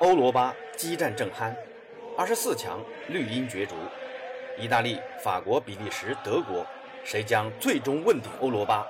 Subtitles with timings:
[0.00, 1.54] 欧罗巴激战正酣，
[2.16, 3.74] 二十四强绿茵角逐，
[4.56, 6.64] 意大利、法国、比利时、德国，
[7.04, 8.86] 谁将最终问鼎欧罗巴？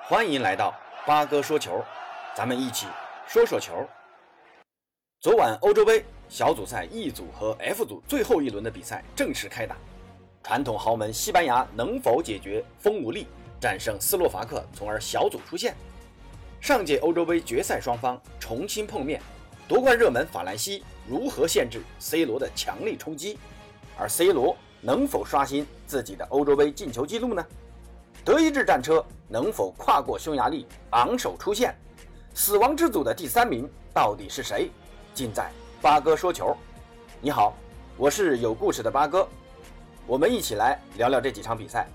[0.00, 0.72] 欢迎来到
[1.04, 1.84] 八哥说球，
[2.36, 2.86] 咱们一起
[3.26, 3.84] 说说球。
[5.18, 9.74] 昨晚欧洲杯小组赛 E 组和 F 组最后一轮的比赛正式开打，
[10.44, 13.26] 传统豪门西班牙能否解决风无力，
[13.60, 15.74] 战胜斯洛伐克，从而小组出线？
[16.60, 19.20] 上届欧洲杯决赛双方重新碰面。
[19.66, 23.38] 夺冠热门法兰西如何限制 C 罗的强力冲击？
[23.96, 27.42] 而 C 罗能否刷新自己的欧洲杯进球纪录呢？
[28.22, 31.74] 德意志战车能否跨过匈牙利昂首出线？
[32.34, 34.70] 死亡之组的第三名到底是谁？
[35.14, 35.50] 尽在
[35.80, 36.54] 八哥说球。
[37.22, 37.54] 你好，
[37.96, 39.26] 我是有故事的八哥，
[40.06, 41.86] 我们一起来聊聊这几场比赛。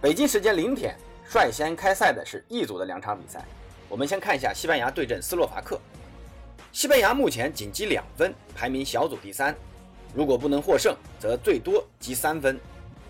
[0.00, 3.44] 北京时间零点率先开赛的是 E 组的两场比赛，
[3.88, 5.80] 我们先看一下西班牙对阵斯洛伐克。
[6.78, 9.52] 西班牙目前仅积两分，排名小组第三。
[10.14, 12.56] 如果不能获胜，则最多积三分。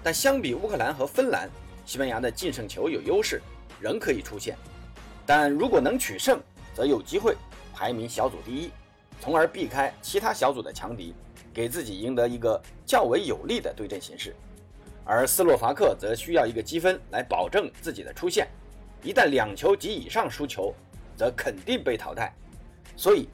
[0.03, 1.51] 但相比乌克兰和芬兰，
[1.84, 3.42] 西班牙的净胜球有优势，
[3.79, 4.57] 仍可以出线。
[5.27, 6.41] 但如果能取胜，
[6.75, 7.37] 则有机会
[7.75, 8.70] 排名小组第一，
[9.20, 11.12] 从而避开其他小组的强敌，
[11.53, 14.35] 给自己赢得一个较为有利的对阵形势。
[15.05, 18.48] 而斯洛伐克则需要一个积分来保证自己的出线，
[19.03, 20.75] 一旦两球及以上输球，
[21.14, 22.33] 则肯定被淘汰。
[22.97, 23.29] 所以。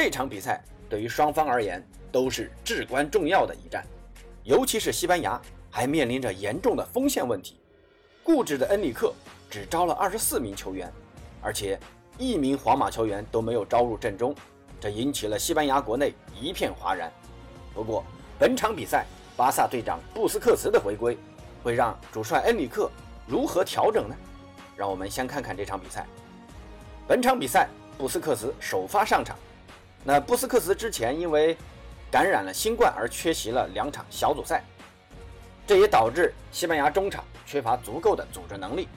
[0.00, 3.84] 这场比赛对于双方而言都是至关重要的一战，
[4.44, 7.58] 尤其是西班牙还面临着严重的锋线问题。
[8.22, 9.12] 固执的恩里克
[9.50, 10.88] 只招了二十四名球员，
[11.42, 11.76] 而且
[12.16, 14.32] 一名皇马球员都没有招入阵中，
[14.78, 17.12] 这引起了西班牙国内一片哗然。
[17.74, 18.04] 不过，
[18.38, 19.04] 本场比赛
[19.36, 21.18] 巴萨队长布斯克茨的回归
[21.60, 22.88] 会让主帅恩里克
[23.26, 24.14] 如何调整呢？
[24.76, 26.06] 让我们先看看这场比赛。
[27.08, 27.68] 本场比赛，
[27.98, 29.36] 布斯克茨首发上场。
[30.04, 31.56] 那布斯克茨之前因为
[32.10, 34.64] 感染了新冠而缺席了两场小组赛，
[35.66, 38.88] 这也导致西班牙中场缺乏足够的组织能力，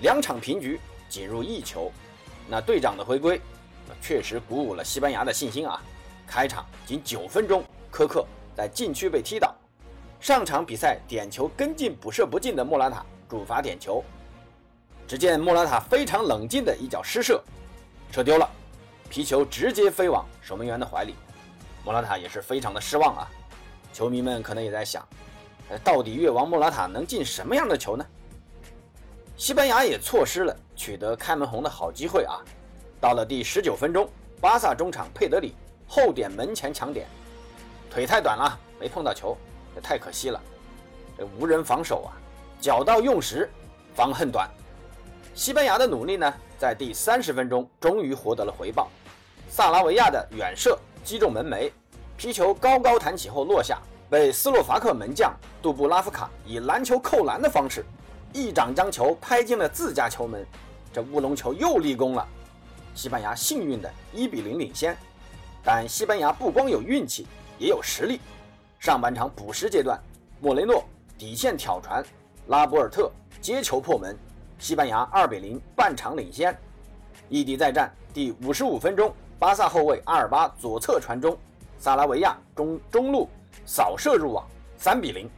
[0.00, 1.90] 两场平局仅入一球。
[2.48, 3.40] 那队长的回归
[4.00, 5.82] 确实鼓舞了西班牙的信心啊！
[6.26, 8.24] 开场仅九分钟，科克
[8.56, 9.54] 在禁区被踢倒，
[10.20, 14.04] 上场比赛点球跟进补射不进的莫拉塔主罚点球，
[15.08, 17.42] 只见莫拉塔非常冷静的一脚失射，
[18.12, 18.48] 射丢了。
[19.14, 21.14] 皮球直接飞往守门员的怀里，
[21.84, 23.30] 莫拉塔也是非常的失望啊。
[23.92, 25.06] 球迷们可能也在想，
[25.84, 28.04] 到底越王莫拉塔能进什么样的球呢？
[29.36, 32.42] 西班牙也错失了取得开门红的好机会啊。
[33.00, 34.10] 到了第十九分钟，
[34.40, 35.54] 巴萨中场佩德里
[35.86, 37.06] 后点门前抢点，
[37.88, 39.36] 腿太短了，没碰到球，
[39.76, 40.42] 这太可惜了。
[41.16, 42.18] 这无人防守啊，
[42.60, 43.48] 脚到用时
[43.94, 44.50] 方恨短。
[45.36, 48.90] 西班牙的努力呢，在第三十分钟终于获得了回报。
[49.56, 51.70] 萨拉维亚的远射击中门楣，
[52.16, 55.32] 皮球高高弹起后落下，被斯洛伐克门将
[55.62, 57.86] 杜布拉夫卡以篮球扣篮的方式
[58.32, 60.44] 一掌将球拍进了自家球门，
[60.92, 62.26] 这乌龙球又立功了。
[62.96, 64.96] 西班牙幸运的1比0领先，
[65.62, 67.24] 但西班牙不光有运气，
[67.56, 68.20] 也有实力。
[68.80, 69.96] 上半场补时阶段，
[70.40, 70.82] 莫雷诺
[71.16, 72.04] 底线挑传，
[72.48, 73.08] 拉博尔特
[73.40, 74.18] 接球破门，
[74.58, 76.58] 西班牙2比0半场领先。
[77.28, 79.14] 异地再战第五十五分钟。
[79.38, 81.36] 巴萨后卫阿尔巴左侧传中，
[81.78, 83.28] 萨拉维亚中中路
[83.66, 84.46] 扫射入网，
[84.78, 85.28] 三比零。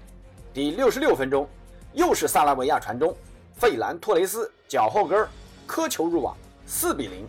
[0.52, 1.48] 第六十六分钟，
[1.92, 3.14] 又是萨拉维亚传中，
[3.54, 5.26] 费兰托雷斯脚后跟
[5.66, 6.36] 磕球入网，
[6.66, 7.26] 四比零。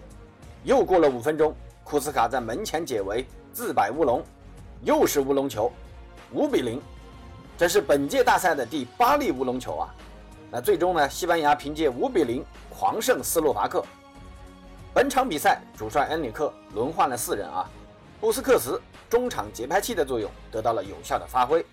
[0.63, 4.21] 又过了五分钟，库斯卡在门前解围，自摆乌龙，
[4.83, 5.71] 又是乌龙球，
[6.33, 6.81] 五比零。
[7.57, 9.89] 这是本届大赛的第八粒乌龙球啊！
[10.51, 11.09] 那最终呢？
[11.09, 13.83] 西班牙凭借五比零狂胜斯洛伐克。
[14.97, 17.69] 本场比赛，主帅恩里克轮换了四人啊，
[18.19, 21.63] 布斯克茨中场节拍器的作用得到了有效的发挥，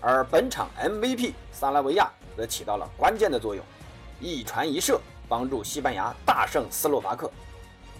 [0.00, 3.64] 而本场 MVP 萨拉维亚则起到了关键的作用，
[4.18, 7.30] 一传一射帮助西班牙大胜斯洛伐克，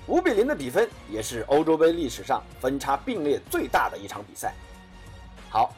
[0.09, 4.53] 五比零的比分也是欧洲杯历史上分差并列最大的一场比赛。
[5.48, 5.72] 好，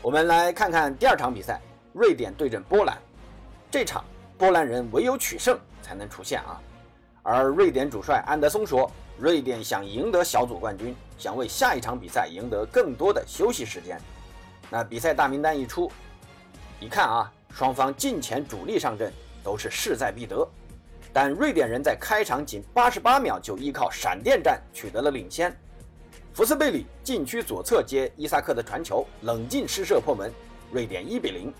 [0.00, 1.60] 我们来看看第二场比赛，
[1.92, 2.96] 瑞典对阵波兰，
[3.70, 4.02] 这场
[4.38, 6.58] 波兰人唯有取胜才能出线啊。
[7.28, 8.88] 而瑞典主帅安德松说
[9.18, 14.00] ：“瑞典想赢得小组冠军，想为下一场比赛赢得更多的休息时间。”
[14.70, 15.90] 那比赛大名单一出，
[16.78, 19.12] 一看啊，双方近前主力上阵
[19.42, 20.46] 都是势在必得。
[21.12, 25.52] 但瑞典人在开场仅八十八秒就依靠闪电战取得了领先。
[26.32, 30.32] 福斯贝里禁区左侧接伊萨克的传球，冷静施射破门，
[30.70, 31.52] 瑞典一比零。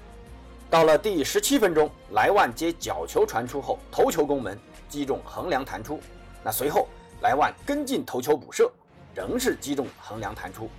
[0.70, 4.56] 到了第十七分钟，莱万接角球传出后头球攻门。
[4.96, 6.00] 击中横梁弹出，
[6.42, 6.88] 那随后
[7.20, 8.72] 莱万跟进头球补射，
[9.14, 10.70] 仍是击中横梁弹出。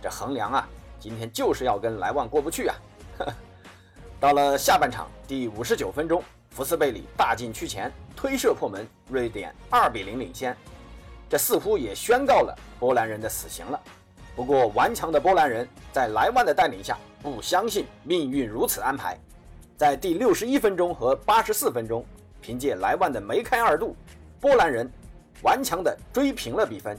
[0.00, 0.68] 这横梁啊，
[1.00, 2.76] 今天就是要跟莱万过不去啊！
[4.20, 10.56] 到了下半场第五十九分钟，福斯贝里大禁区前推射破门，瑞典二比零领先。
[11.28, 13.80] 这似乎也宣告了波兰人的死刑了。
[14.36, 19.18] 不过顽强的波兰人在莱万的带领下，不相信命运如此安排，
[19.76, 22.06] 在第六十一分钟和八十四分钟，
[22.40, 23.94] 凭借莱万的梅开二度，
[24.40, 24.90] 波兰人
[25.42, 26.98] 顽强地追平了比分。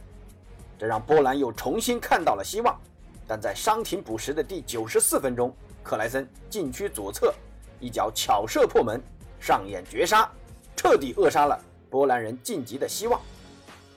[0.77, 2.79] 这让波兰又重新看到了希望。
[3.27, 5.53] 但在伤停补时的第九十四分钟，
[5.83, 7.33] 克莱森禁区左侧
[7.79, 9.01] 一脚巧射破门，
[9.39, 10.29] 上演绝杀，
[10.75, 13.19] 彻底扼杀了波兰人晋级的希望。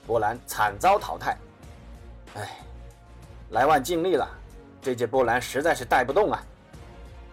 [0.05, 1.37] 波兰惨遭淘汰。
[2.35, 2.57] 哎，
[3.51, 4.27] 莱万尽力了，
[4.81, 6.43] 这届波兰实在是带不动啊。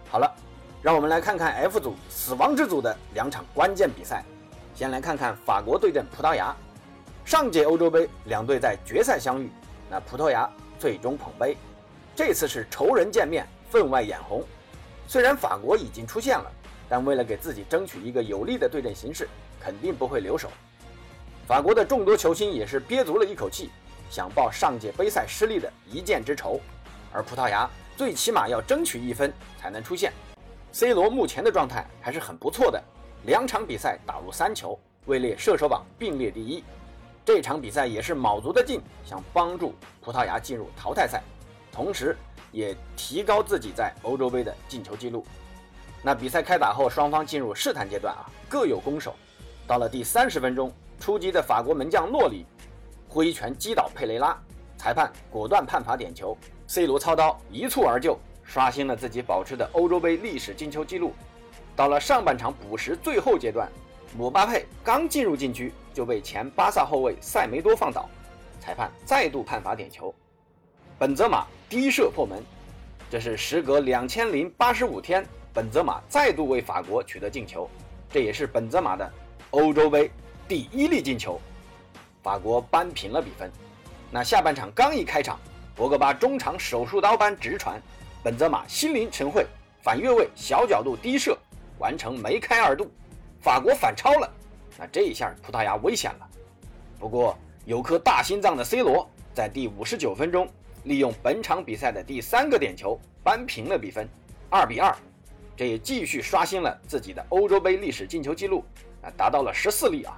[0.09, 0.33] 好了，
[0.81, 4.23] 让我们来看看 F 组死亡之组的两场关键比赛。
[4.73, 6.55] 先来看看法国对阵葡萄牙。
[7.25, 9.51] 上届欧洲杯两队在决赛相遇，
[9.89, 10.49] 那葡萄牙
[10.79, 11.57] 最终捧杯。
[12.15, 14.43] 这次是仇人见面，分外眼红。
[15.05, 16.49] 虽然法国已经出现了，
[16.87, 19.27] 但为了给自己争取一个有利的对阵形势，
[19.59, 20.49] 肯定不会留手。
[21.45, 23.69] 法国的众多球星也是憋足了一口气，
[24.09, 26.59] 想报上届杯赛失利的一箭之仇。
[27.11, 30.13] 而葡萄牙最起码要争取一分才能出线。
[30.71, 32.81] C 罗目前的状态还是很不错的，
[33.25, 36.63] 两场比赛打入三球，位列射手榜并列第一。
[37.25, 41.21] 这场比赛也是卯足的劲，想帮助葡萄牙进入淘汰赛。
[41.71, 42.15] 同时，
[42.51, 45.25] 也提高自己在欧洲杯的进球记录。
[46.03, 49.15] 那比赛开打后，双方进入试探阶段啊，各有攻守。
[49.67, 52.45] 到了第三十分钟，出击的法国门将洛里
[53.07, 54.37] 挥拳击倒佩雷拉，
[54.77, 56.37] 裁判果断判罚点球。
[56.67, 58.17] C 罗操刀一蹴而就，
[58.49, 61.13] 刷新了自己保持的欧洲杯历史进球纪录。
[61.75, 63.69] 到了上半场补时最后阶段，
[64.17, 68.09] 姆巴佩刚进入禁区就被前巴萨后卫塞梅多放倒，
[68.59, 70.13] 裁判再度判罚点球。
[70.97, 72.43] 本泽马低射破门，
[73.07, 75.23] 这是时隔两千零八十五天，
[75.53, 77.69] 本泽马再度为法国取得进球，
[78.09, 79.09] 这也是本泽马的
[79.51, 80.09] 欧洲杯
[80.47, 81.39] 第一粒进球。
[82.23, 83.49] 法国扳平了比分。
[84.11, 85.39] 那下半场刚一开场，
[85.75, 87.81] 博格巴中场手术刀般直传，
[88.23, 89.45] 本泽马心领神会，
[89.81, 91.37] 反越位小角度低射，
[91.77, 92.89] 完成梅开二度，
[93.39, 94.29] 法国反超了。
[94.77, 96.29] 那这一下葡萄牙危险了。
[96.99, 100.47] 不过有颗大心脏的 C 罗在第五十九分钟。
[100.85, 104.07] 利用本场比赛的第三个点球扳平了比分，
[104.49, 104.95] 二比二，
[105.55, 108.63] 这也继续刷新了自己的欧洲杯历史进球纪录，
[109.01, 110.17] 啊，达到了十四粒啊，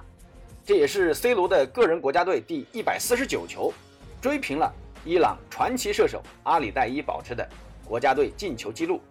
[0.64, 3.72] 这也是 C 罗的个人国家队第一百四十九球，
[4.20, 4.72] 追平了
[5.04, 7.46] 伊朗传奇射手阿里代伊保持的
[7.92, 9.02] 国家队进球纪录。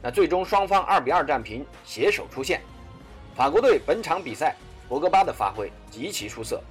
[0.00, 2.62] 那最终双方二比二战平，携手出线。
[3.34, 4.54] 法国队本场比赛
[4.88, 6.62] 博格巴的发挥极其出色，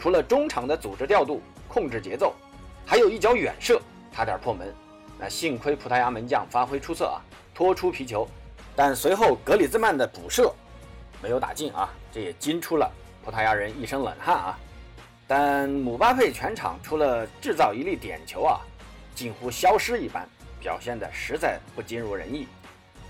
[0.00, 2.34] 除了中场的组织调度、控制节奏。
[2.86, 3.78] 还有一脚远射，
[4.10, 4.74] 差点破门。
[5.18, 7.20] 那幸亏葡萄牙门将发挥出色啊，
[7.54, 8.26] 拖出皮球。
[8.74, 10.50] 但随后格里兹曼的补射
[11.22, 12.90] 没有打进啊，这也惊出了
[13.22, 14.58] 葡萄牙人一身冷汗啊。
[15.28, 18.62] 但姆巴佩全场除了制造一粒点球啊，
[19.14, 20.26] 近乎消失一般，
[20.62, 22.46] 表现的实在不尽如人意。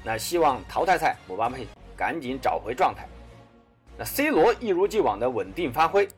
[0.03, 1.67] 那希望淘汰赛姆巴佩
[1.97, 3.07] 赶紧找回状态。
[3.97, 6.09] 那 C 罗一如既往的稳定发挥，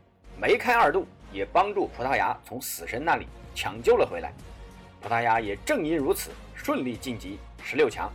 [0.40, 3.26] 梅开二度，也帮助葡萄牙从死神那里。
[3.56, 4.32] 抢救了回来，
[5.00, 8.10] 葡萄牙也正因如此顺利晋级十六强。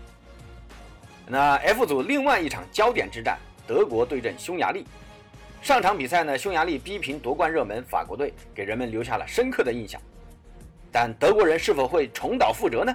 [1.26, 4.86] 那 F 组另外一场焦点之战，德国对阵匈牙利。
[5.62, 10.02] 上场比赛呢，匈牙利逼平夺冠热门法国队，给人们留下了深刻的印象。
[10.92, 12.94] 但德国人是否会重蹈覆辙呢？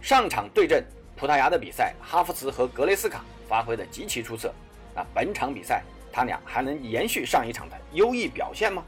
[0.00, 0.82] 上场对阵
[1.14, 4.52] 葡萄牙的比赛，哈弗茨和格雷斯卡发挥的极其出色。
[4.94, 8.82] 那本场比赛，他俩还能延续上一场的优异表现吗？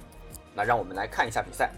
[0.54, 1.71] 那让我们来看一下比赛。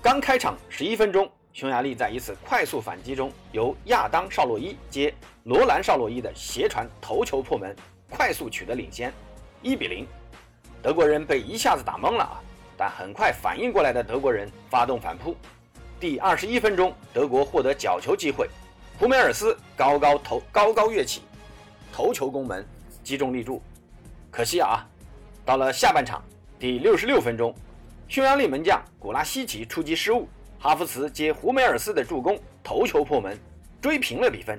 [0.00, 7.74] 刚开场十一分钟，匈牙利在一次快速反击中，由亚当·绍洛伊接罗兰·绍洛伊的斜传头球破门，
[8.08, 9.12] 快速取得领先，
[9.62, 10.06] 一比零。
[10.80, 12.40] 德国人被一下子打懵了啊！
[12.76, 15.34] 但很快反应过来的德国人发动反扑。
[15.98, 18.50] 第二十一分钟，德国获得角球机会，
[18.98, 21.22] 胡梅尔斯高高头高高跃起，
[21.90, 22.62] 头球攻门，
[23.02, 23.62] 击中立柱。
[24.30, 24.86] 可惜啊，
[25.42, 26.22] 到了下半场
[26.58, 27.54] 第六十六分钟。
[28.08, 33.38] 匈牙利门将古拉希奇出击失误，哈弗茨接胡梅尔斯的助攻，头球破门，
[33.80, 34.58] 追平了比分。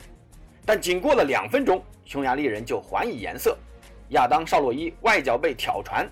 [0.65, 3.56] 但仅过了两分钟，匈牙利人就还以颜色，
[4.10, 6.10] 亚当·绍洛伊外脚被挑传，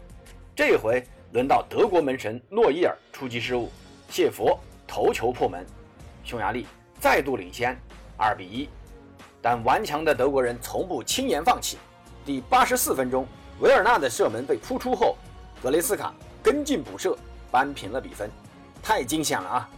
[0.56, 3.72] 这回轮到德国门神诺伊尔出击失误，
[4.08, 5.66] 谢佛头球破门，
[6.24, 6.66] 匈牙利
[7.00, 7.78] 再度领先
[8.18, 8.70] 二比一。
[9.42, 11.78] 但顽强的德国人从不轻言放弃。
[12.26, 13.28] 第八十四分钟，
[13.60, 15.16] 维尔纳的射门被扑出后，
[15.62, 17.18] 格雷斯卡跟进补射。
[17.52, 18.30] 扳平了比分，
[18.84, 19.70] 太惊险了啊！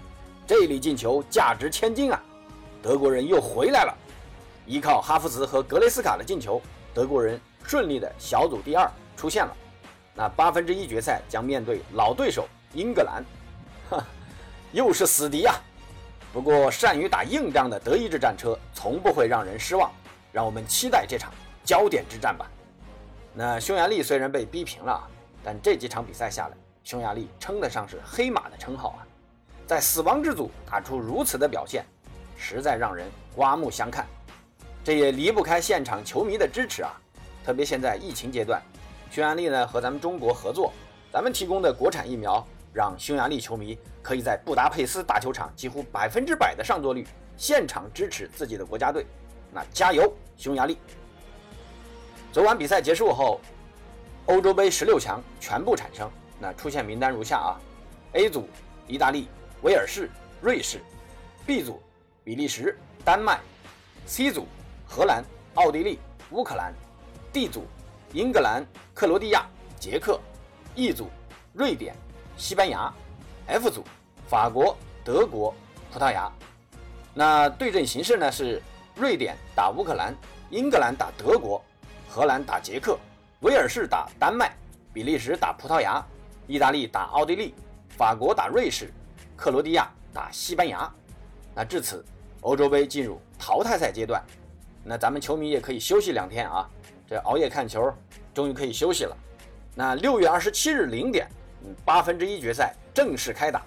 [0.48, 2.20] 这粒进球价值千金啊！
[2.82, 3.96] 德国人又回来了，
[4.66, 6.60] 依靠哈弗茨和格雷斯卡的进球，
[6.92, 9.56] 德国人顺利的小组第二出现了。
[10.16, 13.24] 那八分之一决赛将面对老对手英格兰，
[13.92, 14.04] 哈，
[14.72, 15.56] 又是死敌啊！
[16.34, 19.92] 不过善于打硬仗的德意志战车从不会让人失望，
[20.32, 21.32] 让我们期待这场
[21.64, 22.46] 焦点之战吧。
[23.34, 25.08] 那匈牙利虽然被逼平了，
[25.44, 29.08] 但这几场比赛下来，匈牙利称得上是黑马的称号啊！
[29.66, 31.86] 在死亡之组打出如此的表现，
[32.38, 34.06] 实在让人刮目相看。
[34.84, 36.92] 这也离不开现场球迷的支持啊！
[37.46, 38.62] 特别现在疫情阶段，
[39.10, 40.72] 匈牙利呢和咱们中国合作，
[41.12, 42.46] 咱们提供的国产疫苗，
[42.78, 49.04] 让匈牙利球迷可以在布达佩斯大球场几乎百分之百的上座率，现场支持自己的国家队。
[49.52, 50.78] 那加油，匈牙利！
[52.32, 53.42] 昨晚比赛结束后，
[54.28, 56.08] 欧洲杯十六强全部产生。
[56.40, 57.60] 那出现名单如下啊
[58.14, 58.48] ：A 组
[58.86, 59.28] 意大利、
[59.64, 60.08] 威尔士、
[60.40, 60.80] 瑞士
[61.48, 61.82] ；B 组
[62.24, 63.40] 比利时、丹麦
[64.06, 64.46] ；C 组
[64.86, 65.24] 荷兰、
[65.56, 65.98] 奥地利、
[66.30, 66.72] 乌克兰
[67.34, 67.66] ；D 组
[68.14, 69.48] 英格兰、克罗地亚、
[69.80, 70.20] 捷克
[70.76, 71.10] ；E 组
[71.54, 71.96] 瑞典、
[72.38, 72.94] 西班牙
[73.48, 73.84] ；F 组
[74.28, 75.54] 法国、德国、
[75.92, 76.32] 葡萄牙。
[77.14, 78.62] 那对阵形式呢是
[78.96, 80.16] 瑞典打乌克兰，
[80.50, 81.62] 英格兰打德国。
[82.10, 82.98] 荷兰打捷克，
[83.42, 84.56] 威尔士打丹麦，
[84.94, 86.04] 比利时打葡萄牙，
[86.48, 87.54] 意大利打奥地利，
[87.90, 88.92] 法国打瑞士，
[89.36, 90.90] 克罗地亚打西班牙。
[91.54, 92.04] 那至此，
[92.42, 94.24] 欧洲杯进入淘汰赛阶段。
[94.84, 96.68] 那咱们球迷也可以休息两天啊，
[97.08, 97.94] 这熬夜看球，
[98.34, 99.16] 终于可以休息了。
[99.76, 101.30] 那六月二十七日零点，
[101.86, 103.64] 八分之一决赛正式开打。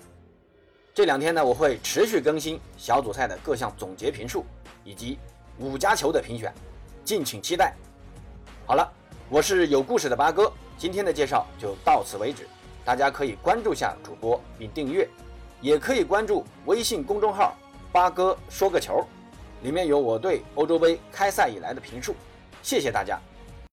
[0.92, 4.44] 这两天呢，我会持续更新小组赛的各项总结评述
[4.84, 5.18] 以及
[5.58, 6.52] 五家球的评选，
[7.04, 7.74] 敬请期待。
[8.66, 8.92] 好了，
[9.28, 12.46] 我是有故事的八哥，今天的介绍就到此为止。
[12.84, 15.08] 大家可以关注下主播并订阅，
[15.60, 17.56] 也可以关注微信公众号
[17.92, 19.06] “八哥说个球”，
[19.62, 22.14] 里面有我对欧洲杯开赛以来的评述。
[22.62, 23.20] 谢谢大家。